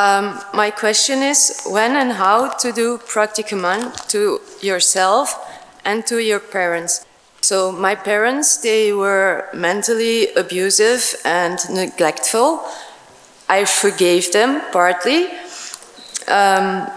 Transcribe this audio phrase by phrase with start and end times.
[0.00, 5.26] Um, my question is when and how to do pratikraman to yourself
[5.84, 7.04] and to your parents.
[7.42, 12.62] So my parents, they were mentally abusive and neglectful.
[13.46, 15.26] I forgave them partly.
[16.28, 16.88] Um,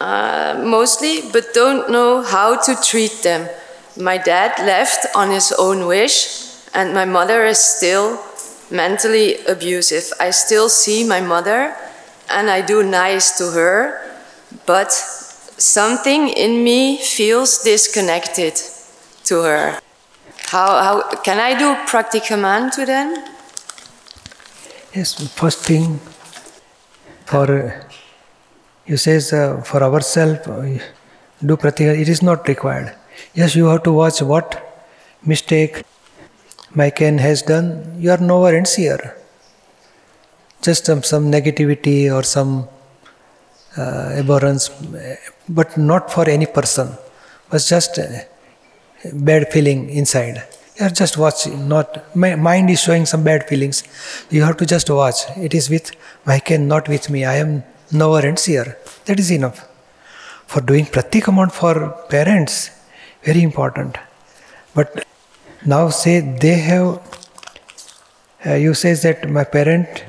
[0.00, 3.50] uh, mostly, but don't know how to treat them.
[4.00, 6.16] My dad left on his own wish,
[6.72, 8.18] and my mother is still
[8.70, 10.12] mentally abusive.
[10.20, 11.74] I still see my mother
[12.30, 14.00] and I do nice to her,
[14.66, 18.54] but something in me feels disconnected
[19.24, 19.80] to her.
[20.48, 23.24] How, how can I do pratikraman to them?
[24.94, 26.00] Yes, first thing
[27.26, 27.84] for uh,
[28.86, 30.78] you says uh, for ourselves uh,
[31.44, 32.94] do pratika it is not required.
[33.34, 34.48] Yes, you have to watch what
[35.22, 35.82] mistake
[36.74, 37.96] Myken has done.
[37.98, 39.16] You are nowhere ends here.
[40.62, 42.68] Just some, some negativity or some
[43.76, 44.70] uh, abhorrence,
[45.48, 46.88] but not for any person.
[47.52, 47.98] Was just
[49.12, 50.42] bad feeling inside.
[50.78, 53.84] You are just watching, not my mind is showing some bad feelings.
[54.30, 55.24] You have to just watch.
[55.36, 55.92] It is with
[56.26, 57.24] my Myken, not with me.
[57.24, 58.76] I am nowhere ends here.
[59.04, 59.68] That is enough.
[60.46, 62.70] For doing pratikraman for parents,
[63.22, 63.96] very important.
[64.74, 65.06] But
[65.64, 67.00] now say they have,
[68.44, 70.04] uh, you say that my parent,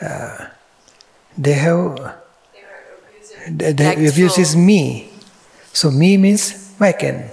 [0.00, 0.46] uh,
[1.38, 2.16] they have,
[3.48, 5.10] they, they abuses me.
[5.72, 7.30] So me means my kin.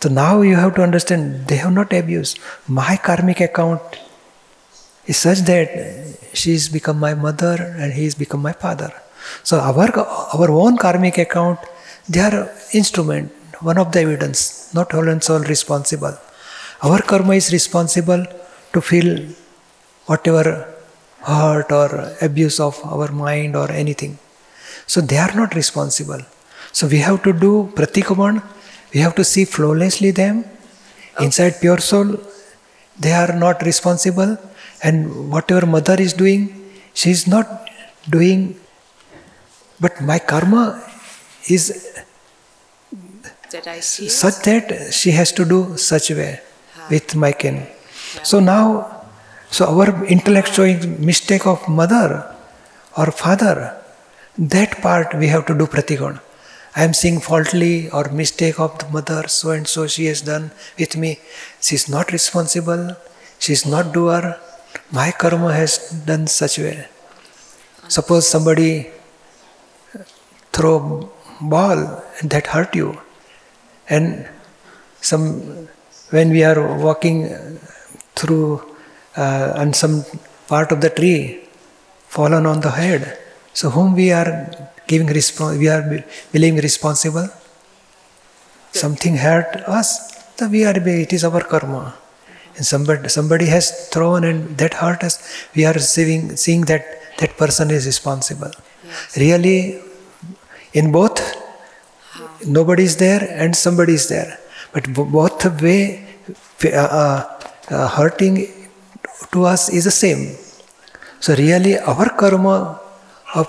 [0.00, 2.38] So now you have to understand they have not abused.
[2.68, 3.82] My karmic account
[5.06, 5.68] is such that
[6.32, 8.92] she has become my mother and he has become my father.
[9.42, 9.90] So our
[10.34, 11.58] our own karmic account,
[12.08, 16.16] they are instrument, one of the evidence, not whole and soul responsible.
[16.82, 18.24] Our karma is responsible
[18.72, 19.28] to feel
[20.06, 20.72] whatever
[21.22, 24.18] hurt or abuse of our mind or anything.
[24.86, 26.20] So they are not responsible.
[26.72, 28.42] So we have to do pratikraman,
[28.92, 30.44] we have to see flawlessly them.
[31.18, 32.20] Inside pure soul,
[32.98, 34.38] they are not responsible.
[34.82, 36.42] And whatever mother is doing,
[36.92, 37.68] she is not
[38.08, 38.60] doing.
[39.80, 40.82] But my karma
[41.48, 41.64] is
[43.50, 46.40] that I see such that she has to do such way
[46.90, 47.66] with my kin.
[48.22, 49.04] So now,
[49.50, 52.34] so our intellect showing mistake of mother
[52.96, 53.80] or father,
[54.38, 56.20] that part we have to do pratigon.
[56.74, 60.50] I am seeing faultly or mistake of the mother, so and so she has done
[60.78, 61.18] with me.
[61.60, 62.96] She is not responsible,
[63.38, 64.38] she is not doer.
[64.92, 66.86] My karma has done such way.
[67.88, 68.90] Suppose somebody
[70.52, 72.98] throw ball and that hurt you
[73.88, 74.28] and
[75.00, 75.24] some
[76.10, 77.18] when we are walking
[78.14, 78.48] through
[79.16, 80.04] uh, and some
[80.48, 81.40] part of the tree
[82.16, 83.18] fallen on the head
[83.58, 84.30] so whom we are
[84.90, 85.82] giving respons- we are
[86.32, 87.28] believing responsible?
[88.72, 89.88] Something hurt us
[90.36, 91.94] so we are it is our karma.
[92.56, 95.14] And somebody somebody has thrown and that hurt us
[95.56, 96.84] we are seeing seeing that
[97.20, 98.52] that person is responsible.
[98.84, 99.16] Yes.
[99.24, 99.58] really
[100.74, 101.18] in both
[102.44, 104.38] nobody is there and somebody is there.
[104.72, 106.06] But both the way
[106.64, 108.48] uh, uh, uh, hurting
[109.32, 110.36] to us is the same.
[111.20, 112.80] So really our karma
[113.34, 113.48] of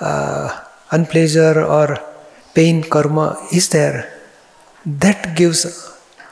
[0.00, 0.60] uh,
[0.90, 1.98] unpleasure or
[2.54, 4.20] pain karma is there.
[4.84, 5.60] That gives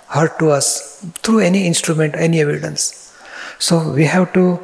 [0.09, 3.15] hurt to us through any instrument, any evidence.
[3.59, 4.57] So we have to,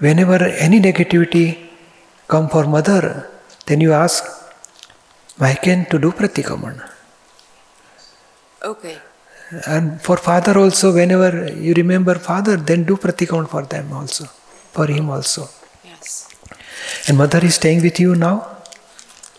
[0.00, 1.68] whenever any negativity
[2.26, 3.30] come for mother,
[3.66, 4.24] then you ask,
[5.38, 6.76] why can't to do pratikraman?
[8.64, 8.98] Okay.
[9.66, 14.86] And for father also, whenever you remember father, then do pratikraman for them also, for
[14.86, 15.48] him also.
[15.84, 16.28] Yes.
[17.06, 18.36] And mother is staying with you now?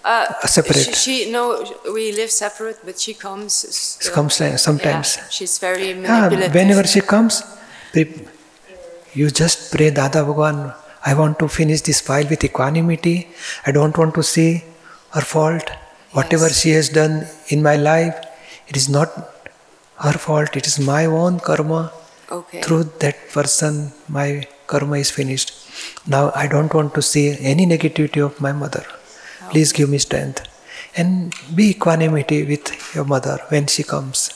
[0.04, 0.96] Uh, separate.
[0.96, 1.64] She, she, no,
[1.94, 3.54] we live separate, but she comes.
[3.54, 4.14] Still.
[4.14, 5.18] Comes sometimes.
[5.18, 6.56] Yeah, she's very manipulative.
[6.56, 7.44] Yeah, whenever she comes,
[9.14, 10.74] you just pray, Dada Bhagwan,
[11.06, 13.28] I want to finish this file with equanimity.
[13.68, 14.64] I don't want to see
[15.12, 15.70] her fault.
[16.12, 16.60] Whatever yes.
[16.62, 18.16] she has done in my life,
[18.68, 19.10] it is not
[19.98, 21.92] her fault, it is my own karma.
[22.32, 22.62] Okay.
[22.62, 25.54] Through that person, my karma is finished.
[26.08, 28.86] Now I don't want to see any negativity of my mother.
[28.86, 29.52] Okay.
[29.52, 30.46] Please give me strength.
[30.96, 34.30] And be equanimity with your mother when she comes.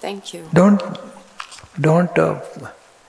[0.00, 0.48] Thank you.
[0.52, 0.82] Don't,
[1.80, 2.40] don't uh,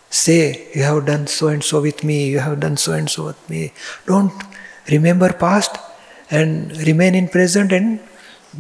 [0.10, 3.26] say, You have done so and so with me, you have done so and so
[3.28, 3.74] with me.
[4.06, 4.34] Don't
[4.90, 5.78] remember past
[6.30, 8.00] and remain in present and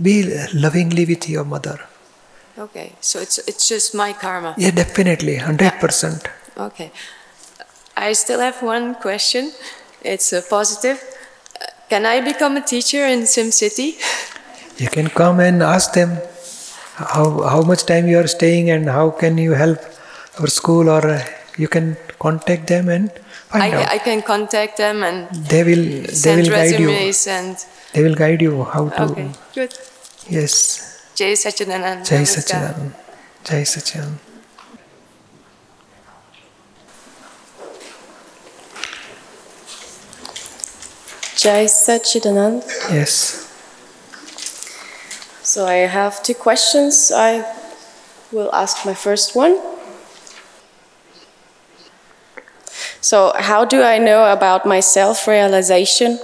[0.01, 0.24] be
[0.54, 1.80] lovingly with your mother.
[2.57, 4.54] Okay, so it's it's just my karma.
[4.57, 6.27] Yeah, definitely, hundred percent.
[6.57, 6.92] Okay,
[7.98, 9.51] I still have one question.
[10.01, 10.98] It's a positive.
[11.00, 13.95] Uh, Can I become a teacher in SimCity?
[14.77, 16.18] You can come and ask them
[16.95, 19.77] how, how much time you are staying and how can you help
[20.39, 21.24] our school or uh,
[21.57, 23.12] you can contact them and
[23.59, 23.73] find.
[23.75, 26.89] I, I can contact them and they will they send will guide you.
[26.89, 27.57] resumes and
[27.94, 29.73] They will guide you how to okay, good.
[30.29, 30.55] yes.
[31.15, 32.00] Jai Sachidanand.
[32.09, 32.91] Jai Sachidanand.
[33.47, 34.17] Jai Sachidanand.
[41.35, 42.63] Jai Sachidanand.
[42.91, 43.39] Yes.
[45.44, 47.11] So I have two questions.
[47.13, 47.44] I
[48.31, 49.57] will ask my first one.
[53.03, 56.19] So, how do I know about my self realization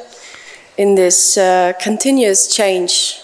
[0.78, 3.20] in this uh, continuous change?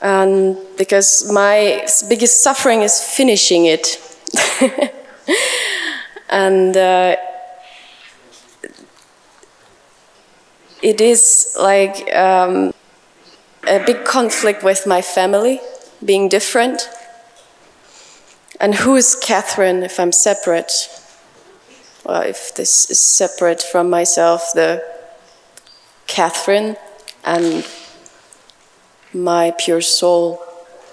[0.00, 3.98] Um, because my biggest suffering is finishing it.
[6.30, 7.16] and uh,
[10.80, 12.72] it is like um,
[13.66, 15.60] a big conflict with my family
[16.04, 16.88] being different.
[18.60, 20.70] And who is Catherine if I'm separate?
[22.04, 24.82] Well, if this is separate from myself, the
[26.06, 26.76] Catherine
[27.24, 27.66] and
[29.12, 30.42] my pure soul.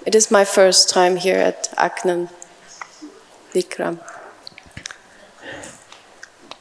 [0.05, 2.29] It is my first time here at Akram
[3.53, 3.99] Vignan.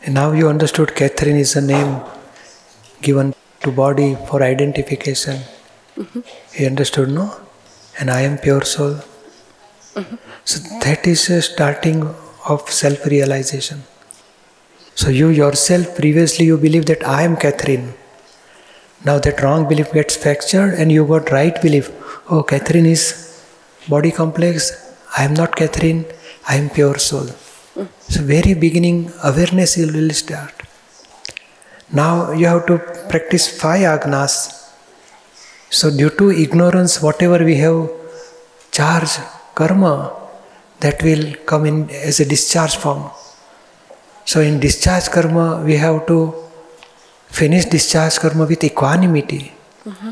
[0.02, 2.00] And now you understood Catherine is a name
[3.02, 5.40] given to body for identification.
[5.96, 6.20] Mm-hmm.
[6.54, 7.40] You understood, no?
[7.98, 8.94] And I am pure soul.
[9.94, 10.16] Mm-hmm.
[10.44, 12.14] So that is a starting
[12.48, 13.82] of self realization.
[15.00, 17.92] So you yourself, previously you believe that I am Catherine.
[19.04, 21.90] Now that wrong belief gets fractured and you got right belief.
[22.30, 23.02] Oh, Catherine is
[23.88, 24.70] body complex.
[25.18, 26.06] I am not Catherine.
[26.48, 27.26] I am pure soul.
[28.08, 30.54] So very beginning awareness will start.
[31.92, 32.78] Now you have to
[33.10, 34.34] practice five agnas.
[35.68, 37.90] So due to ignorance, whatever we have
[38.72, 39.18] charge,
[39.54, 39.94] karma,
[40.80, 43.10] that will come in as a discharge form.
[44.30, 46.34] So in discharge karma, we have to
[47.28, 49.52] finish discharge karma with equanimity.
[49.84, 50.10] Mm-hmm.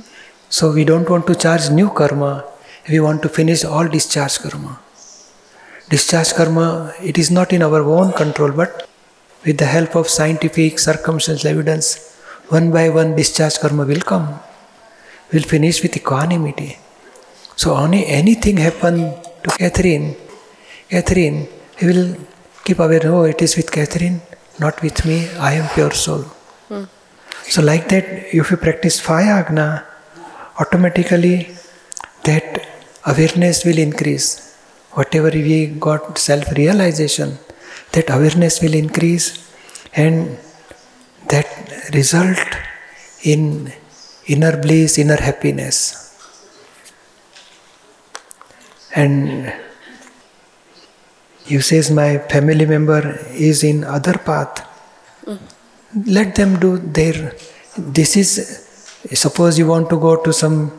[0.48, 2.44] So we don't want to charge new karma,
[2.88, 4.78] we want to finish all discharge karma.
[5.88, 8.88] Discharge karma, it is not in our own control, but
[9.44, 12.16] with the help of scientific circumstantial evidence,
[12.50, 14.28] one by one discharge karma will come.
[15.32, 16.78] We'll finish with equanimity.
[17.56, 18.96] So only anything happen
[19.42, 20.14] to Catherine,
[20.88, 22.16] Catherine, he will
[22.64, 24.22] keep aware, oh, it is with Catherine,
[24.58, 26.22] not with me, I am pure soul.
[26.68, 26.84] Hmm.
[27.42, 29.86] So like that, if you practice five agna,
[30.58, 31.54] automatically
[32.24, 32.66] that
[33.04, 34.56] awareness will increase.
[34.92, 37.38] Whatever we got self-realization,
[37.92, 39.26] that awareness will increase
[39.92, 40.38] and
[41.28, 42.38] that result
[43.22, 43.72] in
[44.26, 46.00] inner bliss, inner happiness.
[48.94, 49.52] And
[51.46, 54.66] you says my family member is in other path.
[56.06, 57.34] Let them do their.
[57.76, 58.64] This is
[59.12, 60.72] suppose you want to go to some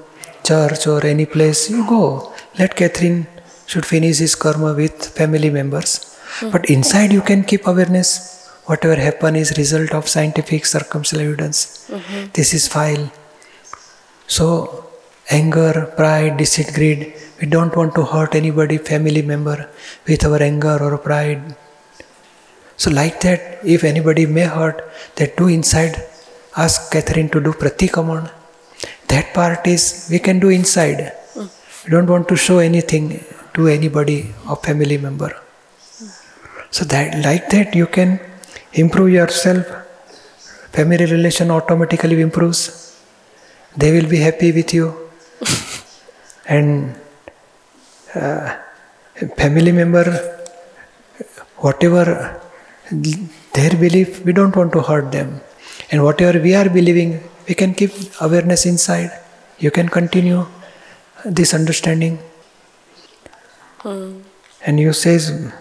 [0.43, 2.33] church or any place, you go.
[2.57, 3.27] Let Catherine
[3.67, 6.17] should finish his karma with family members.
[6.51, 8.49] But inside you can keep awareness.
[8.65, 11.89] Whatever happen is result of scientific circumstantial evidence.
[11.89, 12.31] Mm-hmm.
[12.33, 13.11] This is file.
[14.27, 14.84] So
[15.29, 17.13] anger, pride, deceit, greed.
[17.39, 19.69] We don't want to hurt anybody, family member,
[20.07, 21.55] with our anger or pride.
[22.77, 24.83] So like that, if anybody may hurt,
[25.15, 26.03] that do inside.
[26.57, 28.31] Ask Catherine to do pratikraman.
[29.07, 31.13] That part is we can do inside.
[31.35, 35.35] We don't want to show anything to anybody or family member.
[36.71, 38.19] So that like that you can
[38.73, 39.65] improve yourself.
[40.71, 42.99] Family relation automatically improves.
[43.77, 45.04] They will be happy with you.
[46.47, 46.95] and
[48.15, 48.55] uh,
[49.37, 50.05] family member,
[51.57, 52.41] whatever
[52.91, 55.41] their belief, we don't want to hurt them.
[55.91, 59.11] And whatever we are believing, we can keep awareness inside.
[59.59, 60.45] You can continue
[61.25, 62.19] this understanding.
[64.65, 65.51] And you says,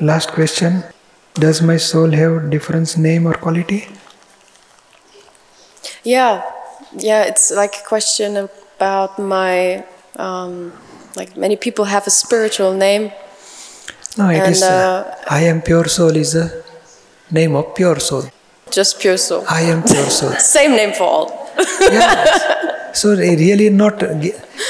[0.00, 0.82] last question,
[1.34, 3.88] does my soul have different name or quality?
[6.04, 6.42] Yeah,
[6.96, 8.36] yeah, it's like a question
[8.76, 9.84] about my.
[10.16, 10.72] Um,
[11.16, 13.12] like many people have a spiritual name.
[14.18, 14.62] No, it And, is.
[14.62, 16.64] uh, I am pure soul is the
[17.30, 18.24] name of pure soul.
[18.70, 19.44] Just pure soul.
[19.48, 20.30] I am pure soul.
[20.38, 21.50] Same name for all.
[21.80, 22.92] yeah.
[22.92, 24.02] So really not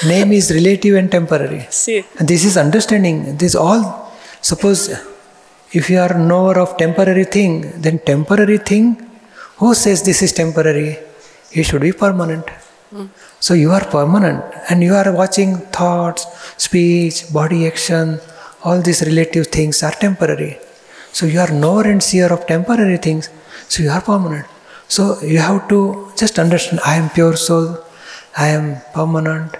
[0.07, 1.67] name is relative and temporary.
[1.71, 2.05] See.
[2.19, 3.37] And this is understanding.
[3.37, 4.05] This all
[4.51, 4.91] Suppose
[5.73, 8.85] if you are knower of temporary thing, then temporary thing,
[9.57, 10.99] who says this is temporary?
[11.55, 12.47] It should be permanent.
[13.41, 16.27] So you are permanent and you are watching thoughts,
[16.67, 18.21] speech, body action,
[18.63, 20.59] all these relative things are temporary.
[21.13, 23.31] So you are knower and seer of temporary things,
[23.69, 24.47] so you are permanent.
[24.89, 27.79] So you have to just understand I am pure soul,
[28.37, 29.57] I am permanent,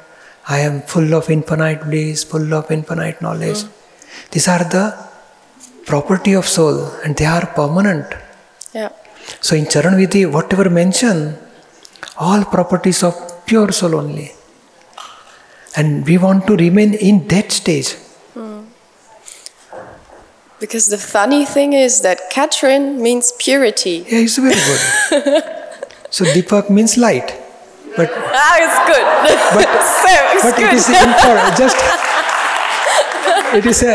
[0.49, 3.65] I am full of infinite bliss, full of infinite knowledge.
[4.31, 4.87] These are the
[5.87, 8.07] property of soul and they are permanent.
[8.73, 8.91] Yeah.
[9.41, 11.37] So in Charan Vidhi, whatever mention,
[12.19, 13.15] all properties of
[13.47, 14.33] pure soul only.
[15.77, 17.97] And we want to remain in that stage.
[20.61, 24.05] Because the funny thing is that Katrin means purity.
[24.09, 25.45] Yeah, it's very good.
[26.11, 27.35] so Deepak means light.
[27.97, 29.05] But Ah, it's good.
[29.59, 29.69] but,
[30.03, 30.73] so, it's but good.
[30.73, 31.77] it is infor- just
[33.59, 33.95] it is a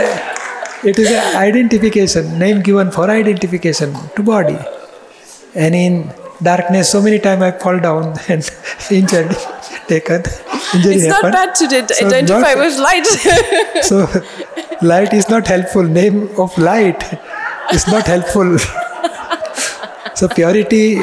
[0.87, 4.57] it is a identification, name given for identification to body.
[5.55, 8.49] And in darkness so many times I fall down and
[8.91, 9.35] injured,
[9.87, 10.23] taken,
[10.73, 13.07] injury it's not bad to So identify not- with light.
[13.89, 14.07] So
[14.81, 15.83] light is not helpful.
[15.83, 17.03] Name of light
[17.73, 18.57] is not helpful.
[20.15, 21.01] so purity,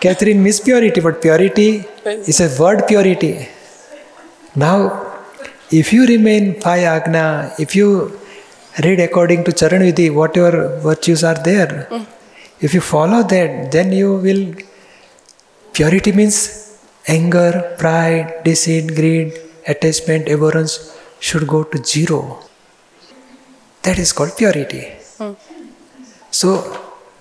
[0.00, 3.48] Catherine means purity, but purity is a word purity.
[4.56, 5.10] Now,
[5.70, 8.18] if you remain five agna, if you
[8.84, 12.06] read according to Charan Vidhi, whatever virtues are there, mm.
[12.60, 14.54] if you follow that, then you will.
[15.72, 19.32] Purity means anger, pride, deceit, greed,
[19.66, 22.40] attachment, abhorrence should go to zero.
[23.82, 24.92] That is called purity.
[25.18, 25.32] Hmm.
[26.30, 26.48] So,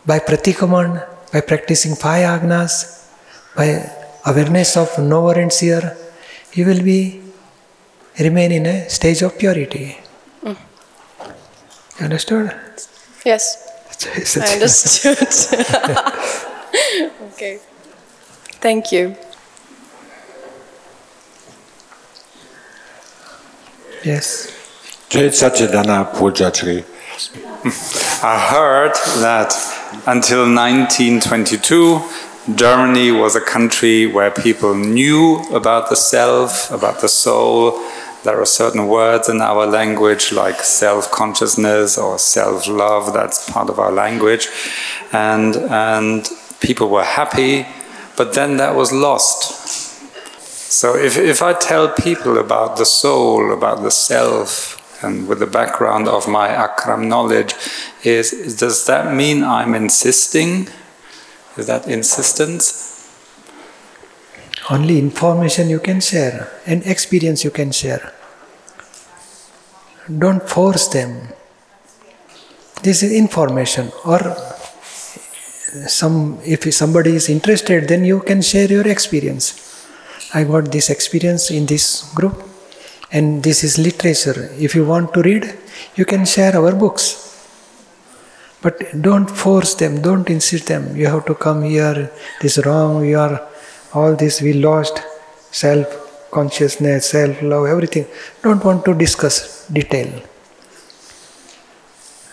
[0.05, 3.07] by pratikraman, by practicing five agnas,
[3.55, 3.89] by
[4.25, 5.97] awareness of knower and seer,
[6.53, 7.21] you will be
[8.19, 9.97] remain in a stage of purity.
[10.43, 10.53] Hmm.
[11.97, 12.53] You understood?
[13.25, 13.67] yes,
[14.37, 15.17] I understood.
[17.33, 17.59] okay.
[18.61, 19.15] Thank you.
[24.03, 24.55] Yes.
[25.09, 26.83] Jai Satchidanand Pujyashri.
[28.23, 29.53] I heard that
[30.07, 32.01] until 1922,
[32.55, 37.71] Germany was a country where people knew about the self, about the soul.
[38.23, 43.69] There are certain words in our language like self consciousness or self love, that's part
[43.69, 44.47] of our language.
[45.11, 47.65] And, and people were happy,
[48.19, 49.41] but then that was lost.
[50.79, 55.47] So if, if I tell people about the soul, about the self, and with the
[55.47, 57.55] background of my akram knowledge,
[58.03, 60.67] is, does that mean I'm insisting?
[61.55, 63.09] Is that insistence?
[64.69, 68.13] Only information you can share and experience you can share.
[70.11, 71.29] Don't force them.
[72.83, 74.19] This is information or
[75.87, 79.45] some if somebody is interested then you can share your experience.
[80.33, 82.43] I got this experience in this group
[83.11, 84.49] and this is literature.
[84.59, 85.57] If you want to read,
[85.95, 87.25] you can share our books.
[88.61, 90.95] But don't force them, don't insist them.
[90.95, 92.11] You have to come here,
[92.41, 93.47] this is wrong, you are
[93.93, 95.01] all this we lost,
[95.51, 98.05] self consciousness, self love, everything.
[98.43, 100.11] Don't want to discuss detail.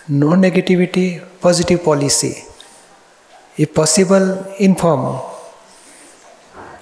[0.08, 2.45] No negativity, positive policy.
[3.56, 5.20] If possible, inform.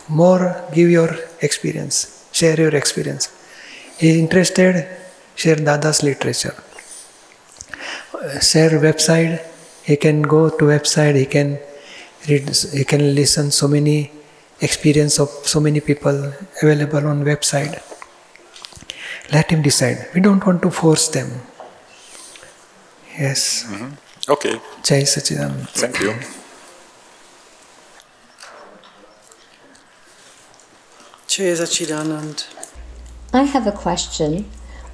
[0.09, 3.29] More, give your experience, share your experience.
[3.99, 4.87] If interested,
[5.37, 6.55] share Dada's literature.
[8.41, 9.41] Share website.
[9.85, 11.15] He can go to website.
[11.15, 11.59] He can
[12.29, 14.11] read he can listen so many
[14.61, 17.75] experience of so many people available on website.
[19.33, 20.09] Let him decide.
[20.15, 21.29] We don't want to force them.
[23.19, 23.65] Yes.
[23.69, 24.33] Mm-hmm.
[24.33, 26.15] Okay, jai sachidanand thank you.
[31.35, 32.47] Jai Sachidanand.
[33.33, 34.45] I have a question.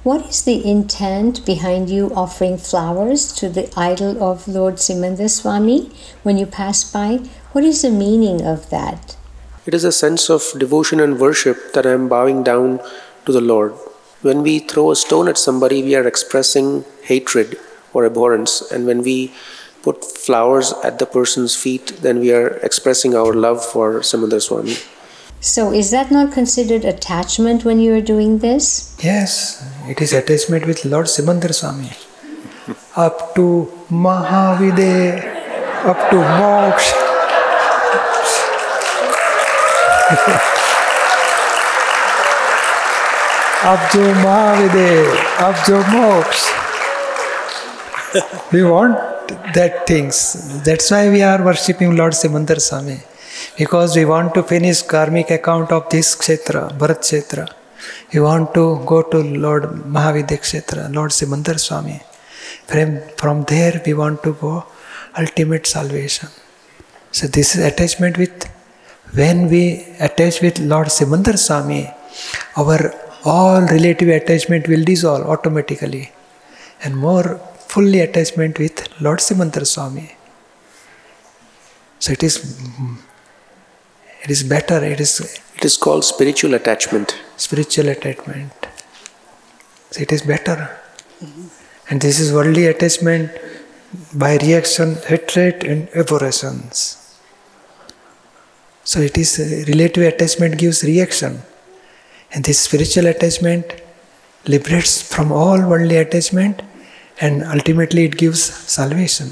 [0.01, 5.91] What is the intent behind you offering flowers to the idol of Lord Simandhar Swami
[6.23, 7.17] when you pass by?
[7.51, 9.15] What is the meaning of that?
[9.67, 12.79] It is a sense of devotion and worship that I am bowing down
[13.27, 13.73] to the Lord.
[14.23, 17.55] When we throw a stone at somebody, we are expressing hatred
[17.93, 19.31] or abhorrence, and when we
[19.83, 24.77] put flowers at the person's feet, then we are expressing our love for Simandhar Swami.
[25.43, 28.95] So, is that not considered attachment when you are doing this?
[29.03, 31.89] Yes, it is attachment with Lord Simandhar Swami.
[32.95, 35.17] up to Mahavideh,
[35.83, 36.93] up to Moksha.
[43.71, 45.05] up to Mahavideh,
[45.41, 46.53] up to Moksha.
[48.53, 48.95] we want
[49.55, 50.61] that things.
[50.63, 52.99] That's why we are worshipping Lord Simandhar Swami.
[53.57, 57.51] Because we want to finish karmic account of this kshetra, Bharat kshetra.
[58.13, 62.01] We want to go to Lord Mahavidya kshetra, Lord Simandar Swami.
[62.67, 64.65] From, from there we want to go
[65.17, 66.29] ultimate salvation.
[67.11, 68.49] So this is attachment with
[69.13, 69.63] when we
[69.99, 71.89] attach with Lord Simandar Swami,
[72.55, 72.93] our
[73.25, 76.11] all relative attachment will dissolve automatically
[76.83, 80.15] and more fully attachment with Lord Simandar Swami.
[81.99, 82.35] So it is
[84.23, 85.19] it is better, it is
[85.55, 87.15] It is called spiritual attachment.
[87.37, 88.51] spiritual attachment.
[89.91, 90.57] So it is better.
[91.89, 93.31] And this is worldly attachment
[94.13, 96.97] by reaction, hatred and aberrations.
[98.83, 101.41] So it is uh, relative attachment gives reaction.
[102.33, 103.81] And this spiritual attachment
[104.45, 106.61] liberates from all worldly attachment
[107.19, 109.29] and ultimately it gives salvation.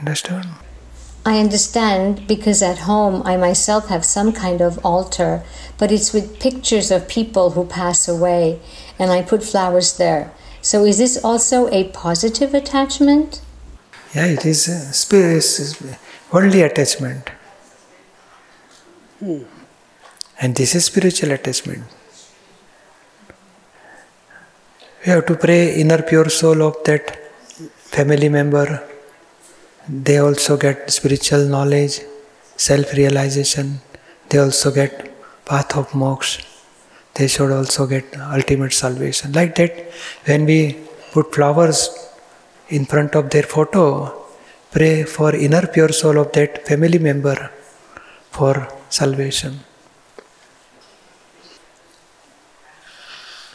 [0.00, 0.46] Understood?
[1.24, 5.42] I understand because at home I myself have some kind of altar,
[5.76, 8.58] but it's with pictures of people who pass away,
[8.98, 10.32] and I put flowers there.
[10.62, 13.42] So is this also a positive attachment?
[14.14, 14.64] Yeah, it is
[14.96, 15.82] spirit, is
[16.32, 17.30] worldly attachment.
[19.18, 19.42] Hmm.
[20.40, 21.84] And this is spiritual attachment.
[25.04, 27.18] We have to pray inner pure soul of that
[27.76, 28.89] family member.
[29.88, 32.00] They also get spiritual knowledge,
[32.56, 33.80] self realization.
[34.28, 35.10] They also get
[35.44, 36.44] path of moksha.
[37.14, 39.32] They should also get ultimate salvation.
[39.32, 39.90] Like that,
[40.26, 40.78] when we
[41.12, 41.88] put flowers
[42.68, 44.26] in front of their photo,
[44.70, 47.50] pray for inner pure soul of that family member
[48.30, 49.58] for salvation.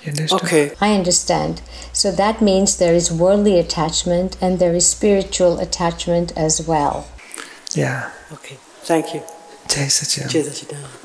[0.05, 0.41] You understand?
[0.43, 0.71] Okay.
[0.79, 1.61] I understand.
[1.91, 7.07] So that means there is worldly attachment and there is spiritual attachment as well.
[7.73, 8.11] Yeah.
[8.33, 8.57] Okay.
[8.83, 9.21] Thank you.
[9.67, 10.29] Jai Sachidanand.
[10.31, 11.01] Jai Sachidanand.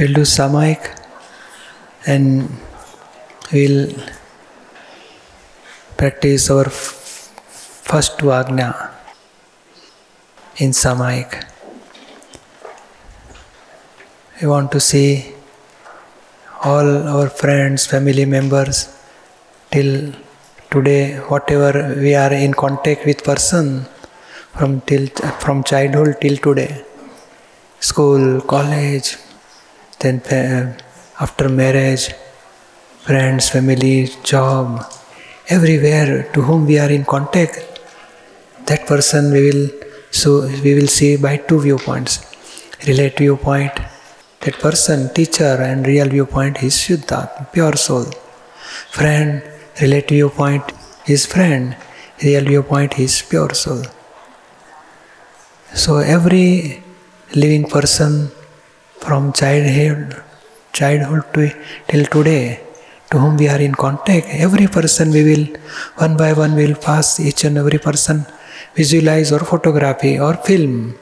[0.00, 0.82] We'll do Samayik
[2.06, 2.50] and
[3.52, 3.92] we'll
[5.96, 7.32] practice our f-
[7.84, 8.90] first two Agnya
[10.58, 11.44] in Samayik.
[14.40, 15.32] We want to see
[16.62, 18.94] all our friends, family members
[19.70, 20.12] till
[20.70, 23.86] today, whatever we are in contact with person
[24.52, 25.06] from till
[25.44, 26.84] from childhood till today,
[27.80, 29.16] school, college,
[30.00, 30.76] then uh,
[31.18, 32.12] after marriage,
[33.06, 34.84] friends, family, job,
[35.48, 37.56] everywhere to whom we are in contact,
[38.66, 39.68] that person we will
[40.10, 42.14] so we will see by two viewpoints.
[42.86, 43.72] Relative viewpoint,
[44.46, 48.04] that person, teacher, and real viewpoint is Shuddha, pure soul.
[48.96, 49.42] Friend,
[49.82, 50.72] relative viewpoint
[51.06, 51.76] is friend,
[52.22, 53.82] real viewpoint is pure soul.
[55.74, 56.82] So every
[57.34, 58.30] living person
[59.00, 60.22] from childhood,
[60.72, 61.50] childhood to
[61.88, 62.60] till today,
[63.10, 65.46] to whom we are in contact, every person we will
[65.96, 68.24] one by one we will pass each and every person
[68.74, 70.94] visualize or photography or film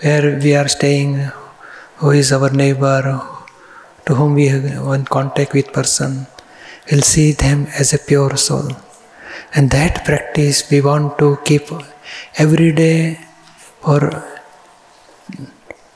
[0.00, 1.30] where we are staying,
[1.98, 3.20] who is our neighbor,
[4.06, 6.26] to whom we have in contact with person,
[6.90, 8.68] we'll see them as a pure soul.
[9.54, 11.66] And that practice we want to keep
[12.36, 13.18] every day
[13.82, 14.00] or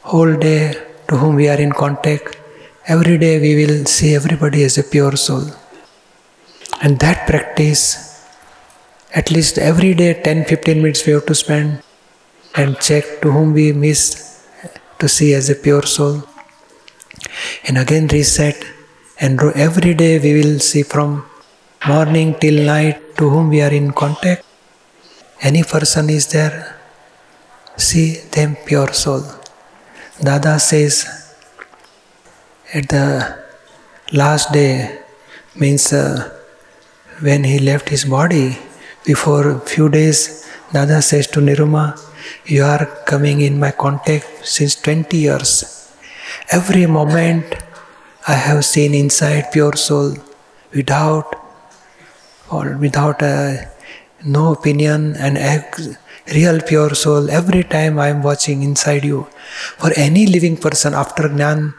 [0.02, 0.74] whole day
[1.08, 2.36] to whom we are in contact,
[2.86, 5.44] every day we will see everybody as a pure soul.
[6.82, 7.82] And that practice,
[9.14, 11.82] at least every day 10 15 minutes we have to spend
[12.56, 14.31] and check to whom we miss
[15.02, 16.16] to see as a pure soul.
[17.66, 18.58] And again reset,
[19.20, 21.10] and every day we will see from
[21.92, 24.44] morning till night to whom we are in contact.
[25.40, 26.56] Any person is there,
[27.76, 29.22] see them pure soul.
[30.28, 30.94] Dada says
[32.72, 33.06] at the
[34.12, 35.00] last day
[35.56, 36.30] means uh,
[37.20, 38.56] when he left his body
[39.04, 40.18] before few days
[40.72, 41.84] Dada says to Niruma
[42.46, 45.52] you are coming in my contact since 20 years.
[46.50, 47.44] Every moment
[48.26, 50.14] I have seen inside pure soul
[50.74, 51.34] without
[52.50, 53.56] or without uh,
[54.24, 55.96] no opinion and ex-
[56.34, 59.26] real pure soul every time I am watching inside you.
[59.78, 61.74] For any living person after Gnan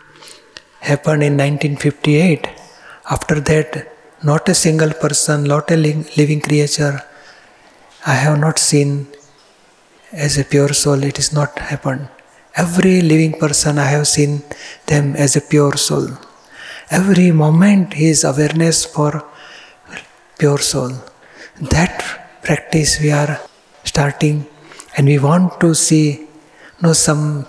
[0.79, 2.47] happened in 1958
[3.09, 3.89] after that
[4.23, 7.01] not a single person not a li- living creature
[8.05, 9.07] I have not seen
[10.13, 12.07] as a pure soul it is not happened
[12.55, 14.43] Every living person, I have seen
[14.85, 16.07] them as a pure soul.
[16.91, 19.25] Every moment is awareness for
[20.37, 20.91] pure soul.
[21.59, 22.03] That
[22.43, 23.41] practice we are
[23.83, 24.45] starting,
[24.95, 26.05] and we want to see.
[26.11, 27.47] You know, some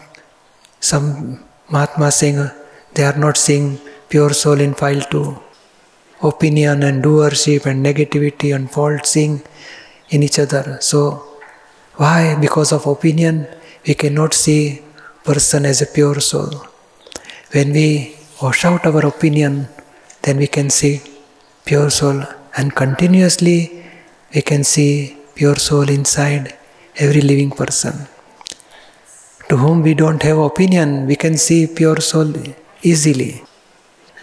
[0.81, 2.49] some Mahatma saying
[2.95, 5.39] they are not seeing pure soul in file two.
[6.23, 9.43] Opinion and doership and negativity and fault seeing
[10.09, 10.79] in each other.
[10.81, 11.01] So
[11.97, 12.37] why?
[12.41, 13.47] Because of opinion,
[13.87, 14.83] we cannot see
[15.23, 16.67] person as a pure soul.
[17.53, 19.69] When we wash out our opinion,
[20.23, 21.03] then we can see
[21.65, 22.23] pure soul,
[22.57, 23.85] and continuously
[24.35, 26.57] we can see pure soul inside
[26.97, 28.09] every living person.
[29.49, 32.33] To whom we don't have opinion, we can see pure soul
[32.83, 33.45] easily.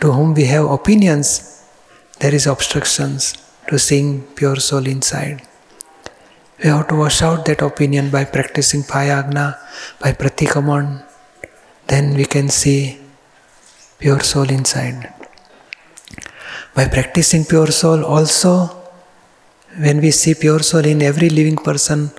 [0.02, 1.64] To whom we have opinions,
[2.20, 3.36] there is obstructions
[3.70, 5.48] to seeing pure soul inside.
[6.64, 9.58] We have to wash out that opinion by practicing Payagna,
[10.00, 11.04] by Pratikraman.
[11.88, 13.00] Then we can see
[13.98, 15.12] pure soul inside.
[16.76, 18.70] By practicing pure soul, also,
[19.80, 22.12] when we see pure soul in every living person,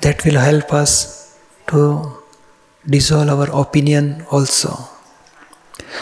[0.00, 2.22] that will help us to
[2.84, 4.76] dissolve our opinion also.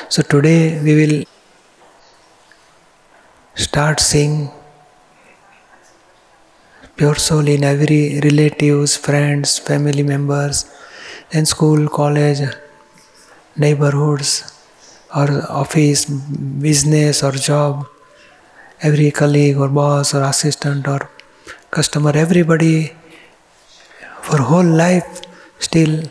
[0.09, 1.25] So today we will
[3.55, 4.51] start seeing
[6.97, 10.67] pure soul in every relatives, friends, family members,
[11.33, 12.41] in school, college,
[13.57, 14.53] neighborhoods,
[15.15, 17.87] or office, business or job,
[18.81, 21.01] every colleague or boss or assistant or
[21.71, 22.93] customer, everybody
[24.23, 25.23] for whole life
[25.59, 26.03] still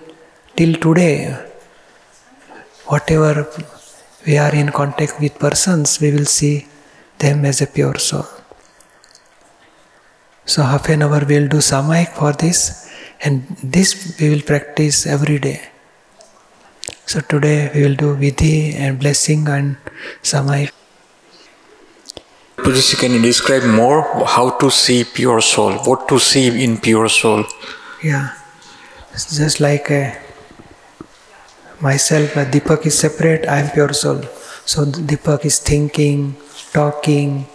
[0.56, 1.36] till today,
[2.86, 3.48] whatever
[4.26, 6.67] we are in contact with persons, we will see
[7.19, 8.42] them as a pure soul.
[10.45, 12.89] So half an hour we will do samayik for this
[13.21, 15.62] and this we will practice every day.
[17.06, 19.77] So today we will do vidhi and blessing and
[20.21, 20.71] samayik.
[22.58, 25.73] Buddhist, can you describe more how to see pure soul?
[25.84, 27.43] What to see in pure soul?
[28.03, 28.29] Yeah,
[29.12, 30.12] it's just like uh,
[31.82, 34.21] myself, uh, Deepak is separate, I am pure soul.
[34.65, 36.36] So Deepak is thinking,
[36.71, 37.47] talking,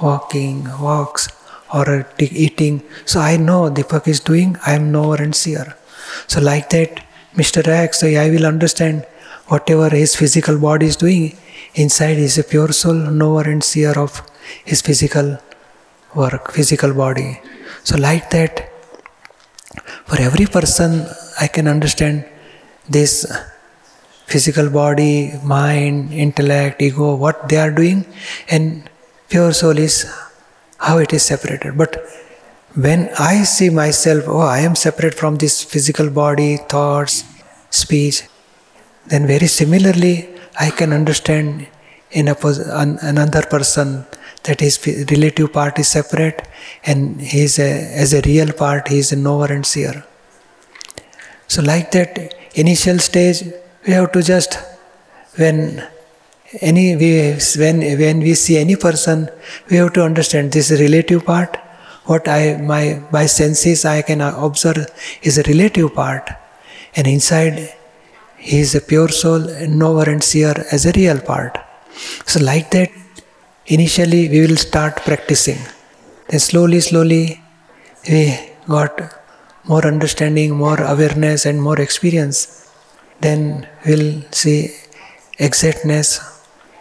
[0.00, 1.28] walking, walks,
[1.74, 2.82] or eating.
[3.04, 5.74] So I know Deepak is doing, I am knower and seer.
[6.28, 7.66] So like that, Mr.
[7.66, 9.04] X, I will understand
[9.48, 11.36] whatever his physical body is doing,
[11.74, 14.22] inside is a pure soul, knower and seer of
[14.64, 15.38] his physical
[16.14, 17.40] work, physical body.
[17.82, 18.70] So like that,
[20.06, 21.06] for every person,
[21.40, 22.24] I can understand
[22.88, 23.12] this
[24.26, 28.06] physical body, mind, intellect, ego, what they are doing,
[28.48, 28.88] and
[29.28, 29.96] pure soul is
[30.86, 31.76] how it is separated.
[31.76, 31.92] But
[32.74, 37.24] when I see myself, oh, I am separate from this physical body, thoughts,
[37.70, 38.22] speech,
[39.06, 41.66] then very similarly, I can understand
[42.10, 42.36] in a
[42.82, 44.06] an, another person
[44.44, 44.78] that his
[45.10, 46.46] relative part is separate
[46.84, 47.70] and he is a,
[48.04, 50.04] as a real part, he is a knower and seer.
[51.48, 53.42] So, like that initial stage,
[53.86, 54.58] we have to just
[55.36, 55.86] when
[56.60, 59.28] any we, when when we see any person,
[59.70, 61.56] we have to understand this relative part.
[62.04, 64.86] What I my by senses I can observe
[65.22, 66.28] is a relative part,
[66.96, 67.74] and inside
[68.36, 71.58] he is a pure soul, knower and seer as a real part.
[72.26, 72.90] So, like that,
[73.66, 75.58] initially we will start practicing.
[76.28, 77.40] Then, slowly, slowly,
[78.08, 78.38] we
[78.68, 79.00] got
[79.64, 82.70] more understanding, more awareness, and more experience.
[83.20, 84.74] Then we'll see
[85.38, 86.33] exactness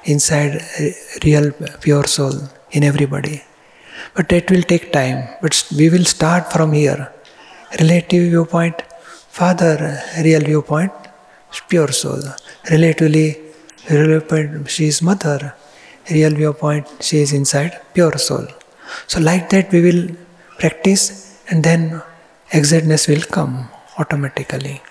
[0.06, 0.62] inside
[1.24, 2.34] real pure soul
[2.72, 3.44] in everybody.
[4.16, 5.28] But that will take time.
[5.42, 7.12] But we will start from here.
[7.80, 8.82] Relative viewpoint,
[9.30, 10.92] father, real viewpoint,
[11.70, 12.22] pure soul.
[12.70, 13.38] Relatively,
[13.88, 15.56] viewpoint, she is mother.
[16.10, 18.46] Real viewpoint, she is inside pure soul.
[19.08, 20.16] So, like that, we will
[20.60, 22.02] practice, and then
[22.52, 24.82] exactness will come automatically.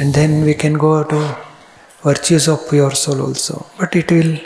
[0.00, 1.36] And then we can go to
[2.02, 3.66] virtues of pure soul also.
[3.78, 4.38] But it will,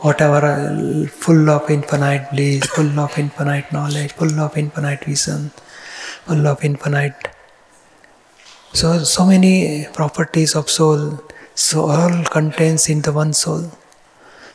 [0.00, 5.50] whatever, full of infinite bliss, full of infinite knowledge, full of infinite vision,
[6.26, 7.28] full of infinite.
[8.72, 11.22] So, so many properties of soul,
[11.54, 13.70] so all contains in the one soul.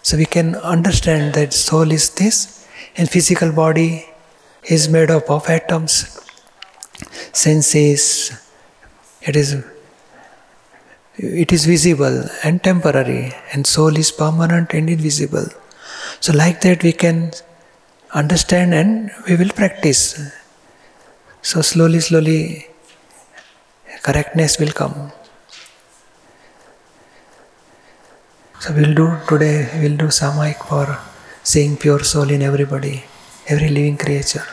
[0.02, 4.10] So we can understand that soul is this, and physical body
[4.66, 6.20] is made up of atoms,
[7.32, 8.32] senses.
[9.22, 9.64] It is
[11.16, 15.46] it is visible and temporary, and soul is permanent and invisible.
[16.20, 17.32] So, like that, we can
[18.14, 20.02] understand and we will practice.
[21.42, 22.68] So slowly, slowly,
[24.02, 25.12] correctness will come.
[28.60, 30.98] So we'll do today, we'll do Samayik for
[31.44, 33.04] seeing pure soul in everybody,
[33.48, 34.46] every living creature.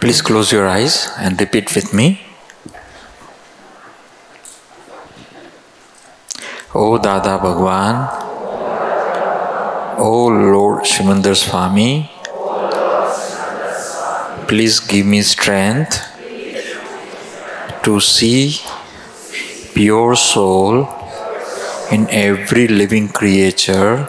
[0.00, 2.25] Please close your eyes and repeat with me.
[6.78, 7.96] O Dada Bhagwan,
[9.96, 12.10] O Lord Simandhar Swami,
[14.46, 15.96] please give me strength
[17.82, 18.60] to see
[19.72, 20.86] pure soul
[21.90, 24.04] in every living creature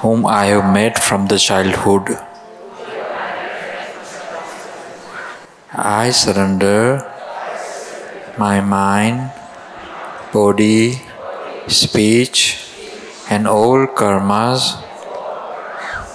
[0.00, 2.16] whom I have met from the childhood.
[5.74, 7.04] I surrender
[8.38, 9.30] my mind,
[10.32, 11.00] body,
[11.66, 12.58] speech,
[13.30, 14.82] and all karmas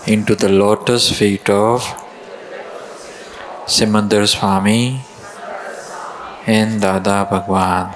[0.08, 1.82] into the lotus feet of
[3.66, 5.02] Simandhar Swami
[6.46, 7.94] and Dada Bhagwan.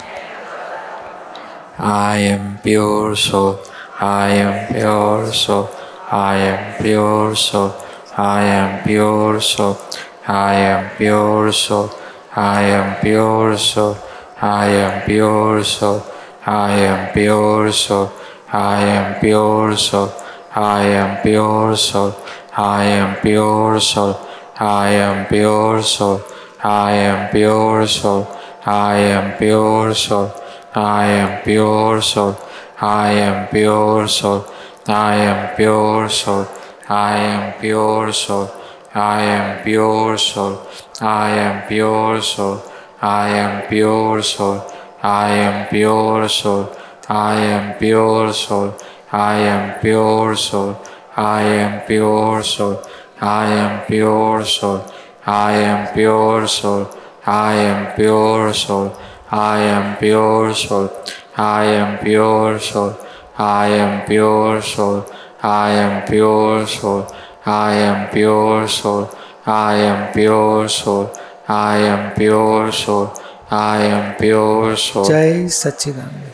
[1.77, 3.59] I am pure soul,
[3.99, 5.69] I am pure soul,
[6.09, 7.75] I am pure soul,
[8.17, 9.77] I am pure soul,
[10.27, 11.91] I am pure soul,
[12.35, 13.97] I am pure soul,
[14.39, 16.05] I am pure soul,
[16.45, 18.11] I am pure soul,
[18.53, 20.13] I am pure soul,
[20.55, 22.15] I am pure soul,
[22.55, 24.15] I am pure soul,
[24.59, 26.21] I am pure soul,
[26.63, 28.27] I am pure soul,
[28.63, 30.31] I am pure soul,
[30.75, 32.37] I am pure soul,
[32.75, 34.45] I am pure soul,
[34.87, 36.47] I am pure soul,
[36.87, 38.51] I am pure soul,
[38.93, 40.61] I am pure soul,
[41.01, 42.61] I am pure soul,
[43.01, 44.65] I am pure soul,
[45.03, 46.75] I am pure soul,
[47.07, 48.73] I am pure soul,
[49.11, 50.81] I am pure soul,
[51.15, 52.81] I am pure soul,
[53.21, 54.83] I am pure soul,
[55.27, 56.87] I am pure soul,
[57.27, 60.91] I am pure soul, I am pure soul,
[61.37, 62.97] I am pure soul,
[63.37, 65.05] I am pure soul,
[65.43, 67.07] I am pure soul,
[67.45, 69.09] I am pure soul,
[69.45, 71.13] I am pure soul,
[71.49, 73.13] I am pure soul,
[73.49, 75.05] I am pure soul.
[75.07, 76.26] Jai Sachidanand.